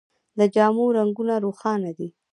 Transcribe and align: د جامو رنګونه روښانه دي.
د 0.39 0.41
جامو 0.55 0.85
رنګونه 0.97 1.35
روښانه 1.45 1.91
دي. 1.97 2.09